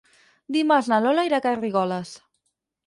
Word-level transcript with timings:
Dimarts 0.55 0.89
na 0.93 0.99
Lola 1.03 1.27
irà 1.31 1.41
a 1.43 1.47
Garrigoles. 1.49 2.17